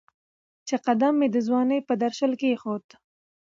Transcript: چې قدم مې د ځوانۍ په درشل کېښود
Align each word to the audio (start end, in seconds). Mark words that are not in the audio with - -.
چې 0.67 0.75
قدم 0.85 1.13
مې 1.19 1.27
د 1.31 1.37
ځوانۍ 1.47 1.79
په 1.87 1.93
درشل 2.03 2.31
کېښود 2.41 2.85